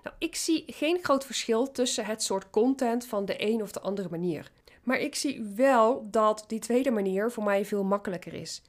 Nou, 0.03 0.15
ik 0.19 0.35
zie 0.35 0.63
geen 0.67 0.99
groot 1.01 1.25
verschil 1.25 1.71
tussen 1.71 2.05
het 2.05 2.23
soort 2.23 2.49
content 2.49 3.05
van 3.05 3.25
de 3.25 3.35
een 3.37 3.61
of 3.61 3.71
de 3.71 3.81
andere 3.81 4.09
manier. 4.09 4.51
Maar 4.83 4.99
ik 4.99 5.15
zie 5.15 5.43
wel 5.55 6.07
dat 6.11 6.43
die 6.47 6.59
tweede 6.59 6.91
manier 6.91 7.31
voor 7.31 7.43
mij 7.43 7.65
veel 7.65 7.83
makkelijker 7.83 8.33
is. 8.33 8.61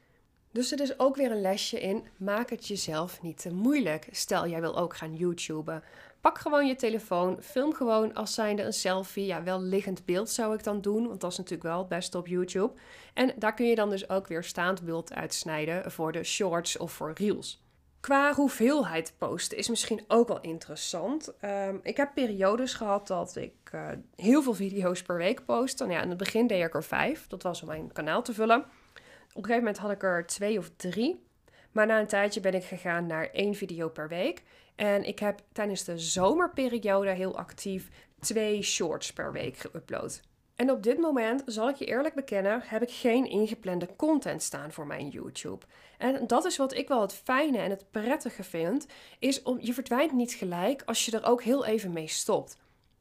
Dus 0.53 0.73
er 0.73 0.81
is 0.81 0.99
ook 0.99 1.17
weer 1.17 1.31
een 1.31 1.41
lesje 1.41 1.81
in: 1.81 2.05
maak 2.17 2.51
het 2.51 2.67
jezelf 2.67 3.23
niet 3.23 3.39
te 3.39 3.53
moeilijk. 3.53 4.09
Stel, 4.11 4.49
jij 4.49 4.61
wil 4.61 4.77
ook 4.77 4.97
gaan 4.97 5.17
YouTuben. 5.17 5.83
Pak 6.25 6.39
gewoon 6.39 6.67
je 6.67 6.75
telefoon, 6.75 7.43
film 7.43 7.75
gewoon 7.75 8.15
als 8.15 8.35
zijnde 8.35 8.63
een 8.63 8.73
selfie. 8.73 9.27
Ja, 9.27 9.43
wel 9.43 9.63
liggend 9.63 10.05
beeld 10.05 10.31
zou 10.31 10.55
ik 10.55 10.65
dan 10.65 10.81
doen, 10.81 11.09
want 11.09 11.21
dat 11.21 11.31
is 11.31 11.37
natuurlijk 11.37 11.69
wel 11.69 11.79
het 11.79 11.89
beste 11.89 12.19
op 12.19 12.27
YouTube. 12.27 12.73
En 13.15 13.33
daar 13.37 13.55
kun 13.55 13.67
je 13.67 13.75
dan 13.75 13.91
dus 13.91 14.09
ook 14.09 14.27
weer 14.27 14.45
staand 14.45 14.83
beeld 14.83 15.15
uitsnijden 15.15 15.93
voor 15.93 16.13
de 16.13 16.25
shorts 16.25 16.77
of 16.77 16.93
voor 16.93 17.13
reels. 17.15 17.63
Qua 18.01 18.35
hoeveelheid 18.35 19.15
posten 19.19 19.59
is 19.59 19.69
misschien 19.69 20.05
ook 20.09 20.29
wel 20.29 20.41
interessant. 20.41 21.37
Ehm, 21.41 21.77
ik 21.83 21.97
heb 21.97 22.15
periodes 22.15 22.75
gehad 22.75 23.07
dat 23.07 23.37
ik 23.37 23.55
uh, 23.75 23.89
heel 24.17 24.43
veel 24.43 24.55
video's 24.55 25.03
per 25.03 25.17
week 25.17 25.45
postte. 25.45 25.85
Nou 25.85 25.97
ja, 25.97 26.03
in 26.03 26.09
het 26.09 26.19
begin 26.19 26.47
deed 26.47 26.65
ik 26.65 26.75
er 26.75 26.85
vijf. 26.85 27.27
Dat 27.27 27.43
was 27.43 27.63
om 27.63 27.69
mijn 27.69 27.93
kanaal 27.93 28.23
te 28.23 28.35
vullen. 28.35 28.59
Op 28.59 28.67
een 29.37 29.45
gegeven 29.45 29.57
moment 29.57 29.79
had 29.79 29.91
ik 29.91 30.03
er 30.03 30.27
twee 30.27 30.59
of 30.59 30.71
drie. 30.77 31.23
Maar 31.73 31.87
na 31.87 32.01
een 32.01 32.07
tijdje 32.07 32.41
ben 32.41 32.55
ik 32.55 32.65
gegaan 32.65 33.07
naar 33.07 33.31
één 33.31 33.55
video 33.55 33.89
per 33.89 34.09
week. 34.09 34.43
En 34.77 35.05
ik 35.05 35.19
heb 35.19 35.41
tijdens 35.53 35.85
de 35.85 35.99
zomerperiode 35.99 37.11
heel 37.11 37.37
actief 37.37 37.89
twee 38.21 38.63
shorts 38.63 39.13
per 39.13 39.33
week 39.33 39.57
geüpload. 39.57 40.21
En 40.55 40.71
op 40.71 40.83
dit 40.83 40.99
moment, 40.99 41.43
zal 41.47 41.69
ik 41.69 41.77
je 41.77 41.85
eerlijk 41.85 42.15
bekennen, 42.15 42.63
heb 42.65 42.83
ik 42.83 42.91
geen 42.91 43.27
ingeplande 43.27 43.89
content 43.97 44.43
staan 44.43 44.73
voor 44.73 44.87
mijn 44.87 45.09
YouTube. 45.09 45.67
En 45.99 46.27
dat 46.27 46.45
is 46.45 46.57
wat 46.57 46.75
ik 46.75 46.89
wel 46.89 47.01
het 47.01 47.15
fijne 47.15 47.59
en 47.59 47.71
het 47.71 47.91
prettige 47.91 48.43
vind, 48.43 48.87
is 49.19 49.43
om 49.43 49.59
je 49.61 49.75
verdwijnt 49.75 50.13
niet 50.13 50.33
gelijk 50.33 50.83
als 50.85 51.05
je 51.05 51.17
er 51.19 51.25
ook 51.25 51.43
heel 51.43 51.65
even 51.65 51.93
mee 51.93 52.07
stopt. 52.09 52.57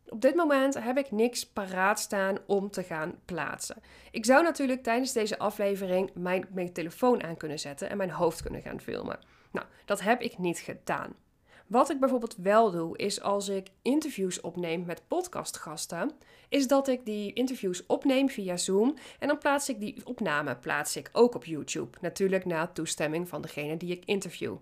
Op 0.08 0.22
dit 0.22 0.36
moment 0.36 0.84
heb 0.84 0.98
ik 0.98 1.12
niks 1.12 1.46
paraat 1.46 2.00
staan 2.00 2.38
om 2.46 2.70
te 2.70 2.84
gaan 2.84 3.20
plaatsen. 3.26 3.82
Ik 4.12 4.26
zou 4.26 4.44
natuurlijk 4.44 4.84
tijdens 4.84 5.14
deze 5.14 5.38
aflevering 5.38 6.12
mijn, 6.14 6.46
mijn 6.54 6.74
telefoon 6.74 7.24
aan 7.24 7.38
kunnen 7.38 7.60
zetten 7.60 7.90
en 7.90 7.98
mijn 7.98 8.12
hoofd 8.12 8.42
kunnen 8.42 8.62
gaan 8.62 8.82
filmen. 8.82 9.20
Nou, 9.52 9.66
dat 9.86 10.02
heb 10.02 10.22
ik 10.22 10.38
niet 10.38 10.60
gedaan. 10.60 11.16
Wat 11.74 11.90
ik 11.90 12.00
bijvoorbeeld 12.00 12.36
wel 12.36 12.72
doe, 12.72 12.98
is 12.98 13.22
als 13.22 13.48
ik 13.50 13.68
interviews 13.82 14.42
opneem 14.42 14.86
met 14.86 15.02
podcastgasten, 15.08 16.12
is 16.50 16.68
dat 16.68 16.88
ik 16.88 17.06
die 17.06 17.34
interviews 17.34 17.86
opneem 17.86 18.30
via 18.30 18.58
Zoom 18.58 18.96
en 19.20 19.28
dan 19.28 19.38
plaats 19.38 19.70
ik 19.70 19.80
die 19.80 20.02
opname 20.04 20.56
plaats 20.56 20.96
ik 20.96 21.10
ook 21.14 21.36
op 21.36 21.46
YouTube. 21.46 21.98
Natuurlijk 22.02 22.46
na 22.46 22.68
toestemming 22.68 23.30
van 23.30 23.42
degene 23.42 23.78
die 23.78 23.92
ik 23.92 24.06
interview. 24.06 24.56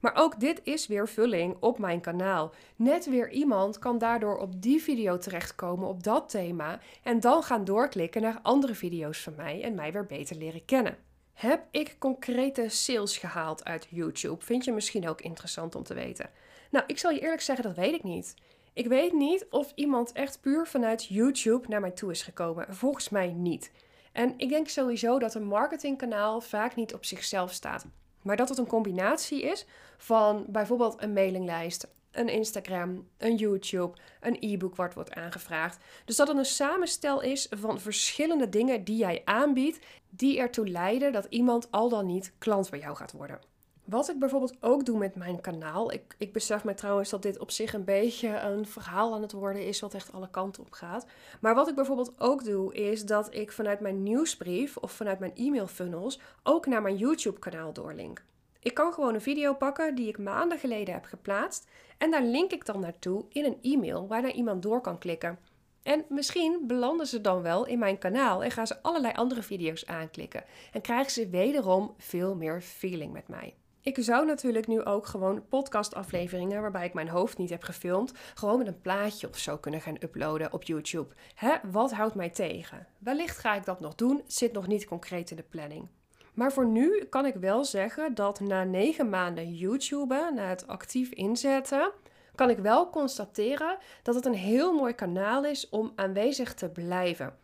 Maar 0.00 0.14
ook 0.14 0.40
dit 0.40 0.60
is 0.64 0.86
weer 0.86 1.08
vulling 1.08 1.56
op 1.60 1.78
mijn 1.78 2.00
kanaal. 2.00 2.52
Net 2.76 3.06
weer 3.06 3.30
iemand 3.30 3.78
kan 3.78 3.98
daardoor 3.98 4.38
op 4.38 4.62
die 4.62 4.82
video 4.82 5.18
terechtkomen 5.18 5.88
op 5.88 6.02
dat 6.02 6.28
thema 6.28 6.80
en 7.02 7.20
dan 7.20 7.42
gaan 7.42 7.64
doorklikken 7.64 8.22
naar 8.22 8.38
andere 8.42 8.74
video's 8.74 9.18
van 9.18 9.34
mij 9.36 9.62
en 9.62 9.74
mij 9.74 9.92
weer 9.92 10.06
beter 10.06 10.36
leren 10.36 10.64
kennen. 10.64 11.11
Heb 11.32 11.64
ik 11.70 11.96
concrete 11.98 12.68
sales 12.68 13.16
gehaald 13.18 13.64
uit 13.64 13.86
YouTube? 13.90 14.44
Vind 14.44 14.64
je 14.64 14.72
misschien 14.72 15.08
ook 15.08 15.20
interessant 15.20 15.74
om 15.74 15.82
te 15.82 15.94
weten? 15.94 16.30
Nou, 16.70 16.84
ik 16.86 16.98
zal 16.98 17.10
je 17.10 17.20
eerlijk 17.20 17.40
zeggen, 17.40 17.64
dat 17.64 17.76
weet 17.76 17.94
ik 17.94 18.02
niet. 18.02 18.34
Ik 18.72 18.86
weet 18.86 19.12
niet 19.12 19.46
of 19.50 19.72
iemand 19.74 20.12
echt 20.12 20.40
puur 20.40 20.66
vanuit 20.66 21.06
YouTube 21.06 21.68
naar 21.68 21.80
mij 21.80 21.90
toe 21.90 22.10
is 22.10 22.22
gekomen. 22.22 22.74
Volgens 22.74 23.08
mij 23.08 23.32
niet. 23.32 23.72
En 24.12 24.34
ik 24.36 24.48
denk 24.48 24.68
sowieso 24.68 25.18
dat 25.18 25.34
een 25.34 25.46
marketingkanaal 25.46 26.40
vaak 26.40 26.74
niet 26.74 26.94
op 26.94 27.04
zichzelf 27.04 27.52
staat. 27.52 27.86
Maar 28.22 28.36
dat 28.36 28.48
het 28.48 28.58
een 28.58 28.66
combinatie 28.66 29.42
is 29.42 29.66
van 29.96 30.44
bijvoorbeeld 30.48 31.02
een 31.02 31.12
mailinglijst, 31.12 31.88
een 32.12 32.28
Instagram, 32.28 33.08
een 33.18 33.36
YouTube, 33.36 33.96
een 34.20 34.36
e-book 34.40 34.76
wat 34.76 34.94
wordt 34.94 35.12
aangevraagd. 35.12 35.78
Dus 36.04 36.16
dat 36.16 36.28
het 36.28 36.36
een 36.36 36.44
samenstel 36.44 37.20
is 37.20 37.46
van 37.50 37.80
verschillende 37.80 38.48
dingen 38.48 38.84
die 38.84 38.96
jij 38.96 39.22
aanbiedt, 39.24 39.78
die 40.10 40.38
ertoe 40.38 40.68
leiden 40.68 41.12
dat 41.12 41.26
iemand 41.28 41.70
al 41.70 41.88
dan 41.88 42.06
niet 42.06 42.32
klant 42.38 42.70
bij 42.70 42.78
jou 42.78 42.96
gaat 42.96 43.12
worden. 43.12 43.40
Wat 43.84 44.08
ik 44.08 44.18
bijvoorbeeld 44.18 44.56
ook 44.60 44.84
doe 44.84 44.98
met 44.98 45.14
mijn 45.14 45.40
kanaal. 45.40 45.92
Ik, 45.92 46.14
ik 46.18 46.32
besef 46.32 46.64
me 46.64 46.74
trouwens 46.74 47.10
dat 47.10 47.22
dit 47.22 47.38
op 47.38 47.50
zich 47.50 47.72
een 47.72 47.84
beetje 47.84 48.38
een 48.38 48.66
verhaal 48.66 49.14
aan 49.14 49.22
het 49.22 49.32
worden 49.32 49.66
is, 49.66 49.80
wat 49.80 49.94
echt 49.94 50.12
alle 50.12 50.30
kanten 50.30 50.62
op 50.62 50.72
gaat. 50.72 51.06
Maar 51.40 51.54
wat 51.54 51.68
ik 51.68 51.74
bijvoorbeeld 51.74 52.20
ook 52.20 52.44
doe, 52.44 52.74
is 52.74 53.06
dat 53.06 53.34
ik 53.34 53.52
vanuit 53.52 53.80
mijn 53.80 54.02
nieuwsbrief 54.02 54.76
of 54.76 54.92
vanuit 54.92 55.18
mijn 55.18 55.34
e-mail 55.34 55.66
funnels 55.66 56.20
ook 56.42 56.66
naar 56.66 56.82
mijn 56.82 56.96
YouTube-kanaal 56.96 57.72
doorlink. 57.72 58.22
Ik 58.62 58.74
kan 58.74 58.92
gewoon 58.92 59.14
een 59.14 59.20
video 59.20 59.54
pakken 59.54 59.94
die 59.94 60.08
ik 60.08 60.18
maanden 60.18 60.58
geleden 60.58 60.94
heb 60.94 61.04
geplaatst 61.04 61.70
en 61.98 62.10
daar 62.10 62.22
link 62.22 62.52
ik 62.52 62.66
dan 62.66 62.80
naartoe 62.80 63.24
in 63.28 63.44
een 63.44 63.58
e-mail 63.62 64.06
waarna 64.06 64.32
iemand 64.32 64.62
door 64.62 64.80
kan 64.80 64.98
klikken. 64.98 65.38
En 65.82 66.04
misschien 66.08 66.64
belanden 66.66 67.06
ze 67.06 67.20
dan 67.20 67.42
wel 67.42 67.66
in 67.66 67.78
mijn 67.78 67.98
kanaal 67.98 68.44
en 68.44 68.50
gaan 68.50 68.66
ze 68.66 68.82
allerlei 68.82 69.14
andere 69.14 69.42
video's 69.42 69.86
aanklikken 69.86 70.44
en 70.72 70.80
krijgen 70.80 71.12
ze 71.12 71.28
wederom 71.28 71.94
veel 71.98 72.34
meer 72.34 72.60
feeling 72.60 73.12
met 73.12 73.28
mij. 73.28 73.54
Ik 73.80 73.96
zou 74.00 74.26
natuurlijk 74.26 74.66
nu 74.66 74.84
ook 74.84 75.06
gewoon 75.06 75.48
podcastafleveringen 75.48 76.60
waarbij 76.60 76.86
ik 76.86 76.94
mijn 76.94 77.08
hoofd 77.08 77.38
niet 77.38 77.50
heb 77.50 77.62
gefilmd, 77.62 78.12
gewoon 78.34 78.58
met 78.58 78.66
een 78.66 78.80
plaatje 78.80 79.28
of 79.28 79.38
zo 79.38 79.56
kunnen 79.56 79.80
gaan 79.80 79.96
uploaden 80.00 80.52
op 80.52 80.62
YouTube. 80.62 81.14
Hè, 81.34 81.56
wat 81.70 81.92
houdt 81.92 82.14
mij 82.14 82.30
tegen? 82.30 82.86
Wellicht 82.98 83.38
ga 83.38 83.54
ik 83.54 83.64
dat 83.64 83.80
nog 83.80 83.94
doen, 83.94 84.22
zit 84.26 84.52
nog 84.52 84.66
niet 84.66 84.84
concreet 84.84 85.30
in 85.30 85.36
de 85.36 85.42
planning. 85.42 85.88
Maar 86.32 86.52
voor 86.52 86.66
nu 86.66 87.04
kan 87.04 87.26
ik 87.26 87.34
wel 87.34 87.64
zeggen 87.64 88.14
dat 88.14 88.40
na 88.40 88.64
negen 88.64 89.08
maanden 89.08 89.54
YouTube, 89.54 90.30
na 90.34 90.48
het 90.48 90.66
actief 90.66 91.10
inzetten, 91.10 91.92
kan 92.34 92.50
ik 92.50 92.58
wel 92.58 92.90
constateren 92.90 93.78
dat 94.02 94.14
het 94.14 94.26
een 94.26 94.34
heel 94.34 94.72
mooi 94.72 94.94
kanaal 94.94 95.44
is 95.44 95.68
om 95.68 95.92
aanwezig 95.94 96.54
te 96.54 96.68
blijven. 96.68 97.36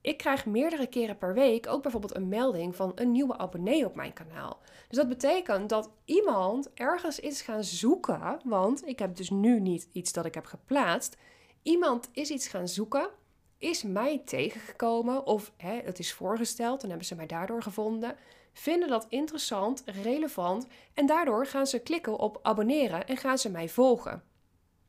Ik 0.00 0.16
krijg 0.18 0.46
meerdere 0.46 0.86
keren 0.86 1.18
per 1.18 1.34
week 1.34 1.68
ook 1.68 1.82
bijvoorbeeld 1.82 2.16
een 2.16 2.28
melding 2.28 2.76
van 2.76 2.92
een 2.94 3.12
nieuwe 3.12 3.38
abonnee 3.38 3.86
op 3.86 3.94
mijn 3.94 4.12
kanaal. 4.12 4.60
Dus 4.88 4.98
dat 4.98 5.08
betekent 5.08 5.68
dat 5.68 5.90
iemand 6.04 6.72
ergens 6.74 7.20
is 7.20 7.42
gaan 7.42 7.64
zoeken, 7.64 8.40
want 8.44 8.86
ik 8.86 8.98
heb 8.98 9.16
dus 9.16 9.30
nu 9.30 9.60
niet 9.60 9.88
iets 9.92 10.12
dat 10.12 10.24
ik 10.24 10.34
heb 10.34 10.46
geplaatst. 10.46 11.16
Iemand 11.62 12.08
is 12.12 12.30
iets 12.30 12.48
gaan 12.48 12.68
zoeken 12.68 13.08
is 13.62 13.82
mij 13.82 14.22
tegengekomen 14.24 15.26
of 15.26 15.52
hè, 15.56 15.80
het 15.84 15.98
is 15.98 16.12
voorgesteld 16.12 16.82
en 16.82 16.88
hebben 16.88 17.06
ze 17.06 17.14
mij 17.14 17.26
daardoor 17.26 17.62
gevonden, 17.62 18.16
vinden 18.52 18.88
dat 18.88 19.06
interessant, 19.08 19.82
relevant 19.86 20.66
en 20.94 21.06
daardoor 21.06 21.46
gaan 21.46 21.66
ze 21.66 21.78
klikken 21.78 22.18
op 22.18 22.38
abonneren 22.42 23.06
en 23.06 23.16
gaan 23.16 23.38
ze 23.38 23.50
mij 23.50 23.68
volgen. 23.68 24.22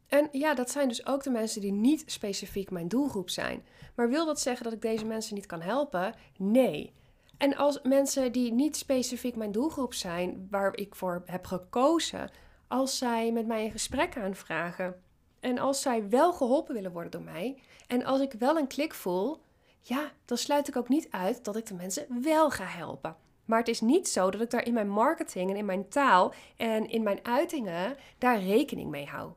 En 0.07 0.29
ja, 0.31 0.53
dat 0.53 0.71
zijn 0.71 0.87
dus 0.87 1.05
ook 1.05 1.23
de 1.23 1.29
mensen 1.29 1.61
die 1.61 1.71
niet 1.71 2.03
specifiek 2.05 2.71
mijn 2.71 2.87
doelgroep 2.87 3.29
zijn. 3.29 3.65
Maar 3.95 4.09
wil 4.09 4.25
dat 4.25 4.39
zeggen 4.39 4.63
dat 4.63 4.73
ik 4.73 4.81
deze 4.81 5.05
mensen 5.05 5.35
niet 5.35 5.45
kan 5.45 5.61
helpen? 5.61 6.15
Nee. 6.37 6.93
En 7.37 7.55
als 7.55 7.81
mensen 7.81 8.31
die 8.31 8.51
niet 8.51 8.75
specifiek 8.75 9.35
mijn 9.35 9.51
doelgroep 9.51 9.93
zijn, 9.93 10.47
waar 10.49 10.75
ik 10.75 10.95
voor 10.95 11.23
heb 11.25 11.45
gekozen, 11.45 12.31
als 12.67 12.97
zij 12.97 13.31
met 13.31 13.47
mij 13.47 13.65
een 13.65 13.71
gesprek 13.71 14.17
aanvragen 14.17 15.01
en 15.43 15.57
als 15.57 15.81
zij 15.81 16.09
wel 16.09 16.33
geholpen 16.33 16.73
willen 16.73 16.91
worden 16.91 17.11
door 17.11 17.21
mij, 17.21 17.57
en 17.87 18.03
als 18.03 18.21
ik 18.21 18.33
wel 18.39 18.57
een 18.57 18.67
klik 18.67 18.93
voel, 18.93 19.41
ja, 19.79 20.11
dan 20.25 20.37
sluit 20.37 20.67
ik 20.67 20.75
ook 20.75 20.89
niet 20.89 21.07
uit 21.09 21.43
dat 21.43 21.55
ik 21.55 21.65
de 21.65 21.73
mensen 21.73 22.21
wel 22.21 22.49
ga 22.49 22.65
helpen. 22.65 23.15
Maar 23.45 23.59
het 23.59 23.67
is 23.67 23.81
niet 23.81 24.09
zo 24.09 24.31
dat 24.31 24.41
ik 24.41 24.49
daar 24.49 24.65
in 24.65 24.73
mijn 24.73 24.89
marketing 24.89 25.49
en 25.49 25.55
in 25.55 25.65
mijn 25.65 25.87
taal 25.89 26.33
en 26.57 26.89
in 26.89 27.03
mijn 27.03 27.19
uitingen 27.23 27.95
daar 28.17 28.39
rekening 28.39 28.89
mee 28.89 29.05
hou. 29.05 29.31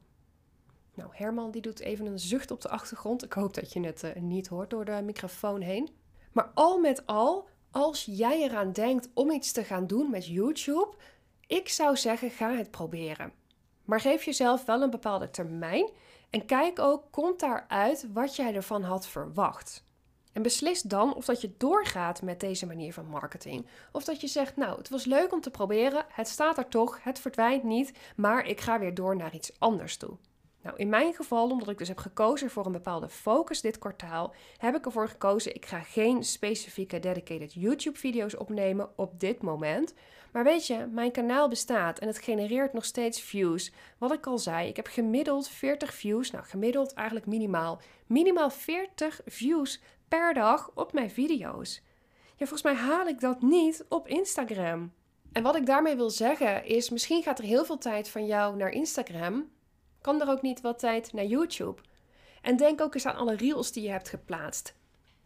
Nou, 0.94 1.10
Herman 1.12 1.50
die 1.50 1.62
doet 1.62 1.80
even 1.80 2.06
een 2.06 2.18
zucht 2.18 2.50
op 2.50 2.60
de 2.60 2.68
achtergrond. 2.68 3.24
Ik 3.24 3.32
hoop 3.32 3.54
dat 3.54 3.72
je 3.72 3.80
het 3.80 4.02
uh, 4.02 4.14
niet 4.14 4.46
hoort 4.46 4.70
door 4.70 4.84
de 4.84 5.02
microfoon 5.04 5.60
heen. 5.60 5.88
Maar 6.32 6.50
al 6.54 6.78
met 6.78 7.06
al, 7.06 7.48
als 7.70 8.04
jij 8.04 8.42
eraan 8.42 8.72
denkt 8.72 9.08
om 9.14 9.30
iets 9.30 9.52
te 9.52 9.64
gaan 9.64 9.86
doen 9.86 10.10
met 10.10 10.26
YouTube, 10.26 10.94
ik 11.46 11.68
zou 11.68 11.96
zeggen, 11.96 12.30
ga 12.30 12.52
het 12.52 12.70
proberen. 12.70 13.32
Maar 13.86 14.00
geef 14.00 14.22
jezelf 14.22 14.64
wel 14.64 14.82
een 14.82 14.90
bepaalde 14.90 15.30
termijn 15.30 15.90
en 16.30 16.46
kijk 16.46 16.78
ook, 16.78 17.04
komt 17.10 17.40
daaruit 17.40 18.06
wat 18.12 18.36
jij 18.36 18.54
ervan 18.54 18.82
had 18.82 19.06
verwacht? 19.06 19.84
En 20.32 20.42
beslis 20.42 20.82
dan 20.82 21.14
of 21.14 21.24
dat 21.24 21.40
je 21.40 21.54
doorgaat 21.56 22.22
met 22.22 22.40
deze 22.40 22.66
manier 22.66 22.92
van 22.92 23.06
marketing. 23.06 23.66
Of 23.92 24.04
dat 24.04 24.20
je 24.20 24.26
zegt, 24.26 24.56
nou, 24.56 24.78
het 24.78 24.88
was 24.88 25.04
leuk 25.04 25.32
om 25.32 25.40
te 25.40 25.50
proberen, 25.50 26.04
het 26.08 26.28
staat 26.28 26.58
er 26.58 26.68
toch, 26.68 26.98
het 27.02 27.18
verdwijnt 27.18 27.62
niet, 27.62 27.92
maar 28.16 28.46
ik 28.46 28.60
ga 28.60 28.78
weer 28.78 28.94
door 28.94 29.16
naar 29.16 29.34
iets 29.34 29.52
anders 29.58 29.96
toe. 29.96 30.16
Nou, 30.62 30.78
in 30.78 30.88
mijn 30.88 31.14
geval, 31.14 31.50
omdat 31.50 31.68
ik 31.68 31.78
dus 31.78 31.88
heb 31.88 31.98
gekozen 31.98 32.50
voor 32.50 32.66
een 32.66 32.72
bepaalde 32.72 33.08
focus 33.08 33.60
dit 33.60 33.78
kwartaal, 33.78 34.34
heb 34.56 34.76
ik 34.76 34.84
ervoor 34.84 35.08
gekozen, 35.08 35.54
ik 35.54 35.66
ga 35.66 35.80
geen 35.80 36.24
specifieke 36.24 36.98
dedicated 36.98 37.52
YouTube-video's 37.54 38.36
opnemen 38.38 38.88
op 38.96 39.20
dit 39.20 39.42
moment. 39.42 39.94
Maar 40.36 40.44
weet 40.44 40.66
je, 40.66 40.86
mijn 40.90 41.12
kanaal 41.12 41.48
bestaat 41.48 41.98
en 41.98 42.06
het 42.06 42.18
genereert 42.18 42.72
nog 42.72 42.84
steeds 42.84 43.20
views. 43.20 43.72
Wat 43.98 44.12
ik 44.12 44.26
al 44.26 44.38
zei, 44.38 44.68
ik 44.68 44.76
heb 44.76 44.86
gemiddeld 44.86 45.48
40 45.48 45.94
views, 45.94 46.30
nou 46.30 46.44
gemiddeld 46.44 46.94
eigenlijk 46.94 47.26
minimaal, 47.26 47.80
minimaal 48.06 48.50
40 48.50 49.20
views 49.26 49.80
per 50.08 50.34
dag 50.34 50.70
op 50.74 50.92
mijn 50.92 51.10
video's. 51.10 51.82
Ja, 52.26 52.46
volgens 52.46 52.62
mij 52.62 52.74
haal 52.74 53.06
ik 53.06 53.20
dat 53.20 53.42
niet 53.42 53.84
op 53.88 54.08
Instagram. 54.08 54.92
En 55.32 55.42
wat 55.42 55.56
ik 55.56 55.66
daarmee 55.66 55.96
wil 55.96 56.10
zeggen 56.10 56.64
is, 56.64 56.90
misschien 56.90 57.22
gaat 57.22 57.38
er 57.38 57.44
heel 57.44 57.64
veel 57.64 57.78
tijd 57.78 58.08
van 58.08 58.26
jou 58.26 58.56
naar 58.56 58.70
Instagram, 58.70 59.50
kan 60.00 60.20
er 60.20 60.28
ook 60.30 60.42
niet 60.42 60.60
wat 60.60 60.78
tijd 60.78 61.12
naar 61.12 61.26
YouTube. 61.26 61.82
En 62.42 62.56
denk 62.56 62.80
ook 62.80 62.94
eens 62.94 63.06
aan 63.06 63.16
alle 63.16 63.36
reels 63.36 63.72
die 63.72 63.82
je 63.82 63.90
hebt 63.90 64.08
geplaatst. 64.08 64.74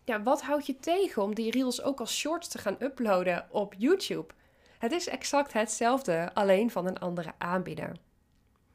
Ja, 0.05 0.23
wat 0.23 0.43
houdt 0.43 0.67
je 0.67 0.77
tegen 0.77 1.23
om 1.23 1.35
die 1.35 1.51
reels 1.51 1.83
ook 1.83 2.01
als 2.01 2.17
shorts 2.17 2.49
te 2.49 2.59
gaan 2.59 2.77
uploaden 2.79 3.47
op 3.51 3.75
YouTube? 3.79 4.39
Het 4.81 4.93
is 4.93 5.09
exact 5.09 5.53
hetzelfde, 5.53 6.31
alleen 6.35 6.71
van 6.71 6.87
een 6.87 6.99
andere 6.99 7.33
aanbieder. 7.39 7.97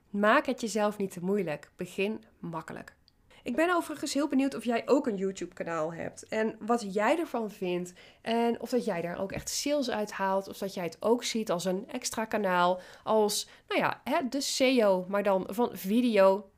Maak 0.09 0.45
het 0.45 0.61
jezelf 0.61 0.97
niet 0.97 1.11
te 1.11 1.23
moeilijk. 1.23 1.71
Begin 1.75 2.23
makkelijk. 2.39 2.95
Ik 3.43 3.55
ben 3.55 3.75
overigens 3.75 4.13
heel 4.13 4.27
benieuwd 4.27 4.55
of 4.55 4.63
jij 4.63 4.83
ook 4.85 5.07
een 5.07 5.17
YouTube-kanaal 5.17 5.93
hebt. 5.93 6.27
En 6.27 6.55
wat 6.59 6.93
jij 6.93 7.19
ervan 7.19 7.51
vindt. 7.51 7.93
En 8.21 8.61
of 8.61 8.69
dat 8.69 8.85
jij 8.85 9.01
daar 9.01 9.19
ook 9.19 9.31
echt 9.31 9.49
sales 9.49 9.89
uit 9.89 10.11
haalt. 10.11 10.47
Of 10.47 10.57
dat 10.57 10.73
jij 10.73 10.83
het 10.83 10.97
ook 10.99 11.23
ziet 11.23 11.51
als 11.51 11.65
een 11.65 11.89
extra 11.89 12.25
kanaal. 12.25 12.79
Als, 13.03 13.47
nou 13.67 13.81
ja, 13.81 14.21
de 14.29 14.41
SEO, 14.41 15.05
maar 15.07 15.23
dan 15.23 15.47
van 15.49 15.69
video. 15.73 16.49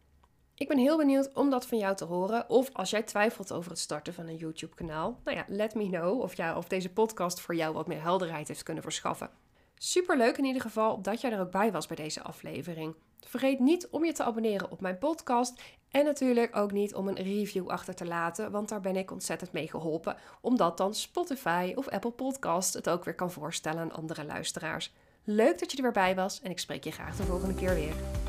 Ik 0.58 0.68
ben 0.68 0.78
heel 0.78 0.98
benieuwd 0.98 1.34
om 1.34 1.50
dat 1.50 1.68
van 1.68 1.78
jou 1.78 1.96
te 1.96 2.06
horen. 2.06 2.50
Of 2.50 2.70
als 2.74 2.90
jij 2.90 3.04
twijfelt 3.04 3.52
over 3.52 3.72
het 3.72 3.80
starten 3.80 4.14
van 4.14 4.28
een 4.28 4.36
YouTube-kanaal. 4.36 5.20
Nou 5.24 5.38
ja, 5.38 5.46
let 5.48 5.76
me 5.76 5.90
know 5.90 6.22
of, 6.22 6.36
ja, 6.38 6.58
of 6.58 6.68
deze 6.68 6.94
podcast 6.94 7.40
voor 7.40 7.56
jou 7.56 7.74
wat 7.74 7.88
meer 7.88 8.02
helderheid 8.02 8.48
heeft 8.48 8.64
kunnen 8.64 8.84
verschaffen. 8.84 9.30
Super 9.78 10.18
leuk 10.18 10.38
in 10.38 10.46
ieder 10.46 10.62
geval 10.62 11.02
dat 11.02 11.22
jij 11.22 11.32
er 11.32 11.40
ook 11.40 11.52
bij 11.52 11.72
was 11.72 11.88
bij 11.88 11.96
deze 11.96 12.22
aflevering. 12.22 12.96
Vergeet 13.20 13.60
niet 13.60 13.88
om 13.90 14.06
je 14.06 14.12
te 14.12 14.24
abonneren 14.24 14.72
op 14.72 14.82
mijn 14.82 14.98
podcast 14.98 15.62
en 15.92 16.06
natuurlijk 16.06 16.56
ook 16.56 16.72
niet 16.72 16.96
om 16.96 17.08
een 17.08 17.24
review 17.24 17.70
achter 17.70 17.96
te 17.96 18.06
laten, 18.06 18.52
want 18.52 18.70
daar 18.70 18.82
ben 18.82 18.96
ik 18.96 19.12
ontzettend 19.12 19.52
mee 19.52 19.68
geholpen, 19.68 20.18
omdat 20.42 20.78
dan 20.78 20.94
Spotify 20.94 21.72
of 21.76 21.88
Apple 21.88 22.12
Podcast 22.12 22.74
het 22.74 22.90
ook 22.90 23.06
weer 23.06 23.16
kan 23.16 23.32
voorstellen 23.32 23.82
aan 23.82 23.92
andere 23.92 24.26
luisteraars. 24.26 24.94
Leuk 25.24 25.60
dat 25.60 25.72
je 25.72 25.78
er 25.78 25.84
weer 25.84 25.92
bij 25.92 26.16
was 26.16 26.42
en 26.42 26.52
ik 26.52 26.60
spreek 26.60 26.84
je 26.84 26.92
graag 26.92 27.16
de 27.16 27.24
volgende 27.24 27.56
keer 27.56 27.76
weer. 27.76 28.26